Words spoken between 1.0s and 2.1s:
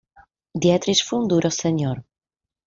fue un duro señor.